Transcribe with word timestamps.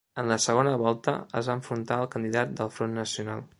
En 0.19 0.29
la 0.29 0.37
segona 0.45 0.71
volta 0.83 1.13
es 1.41 1.51
va 1.51 1.57
enfrontar 1.59 1.99
al 1.99 2.11
candidat 2.17 2.59
del 2.63 2.75
Front 2.79 3.01
Nacional. 3.05 3.49